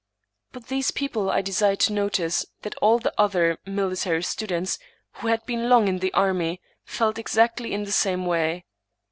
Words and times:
But 0.51 0.65
these 0.65 0.89
people 0.89 1.29
I 1.29 1.43
desired 1.43 1.79
to 1.81 1.93
notice 1.93 2.43
that 2.63 2.73
all 2.81 2.97
the 2.97 3.13
other 3.19 3.59
military 3.67 4.23
students, 4.23 4.79
who 5.17 5.27
had 5.27 5.45
been 5.45 5.69
long 5.69 5.87
in 5.87 5.99
the 5.99 6.11
army, 6.15 6.59
felt 6.83 7.19
exactly 7.19 7.71
in 7.71 7.83
the 7.83 7.91
same 7.91 8.25
way. 8.25 8.65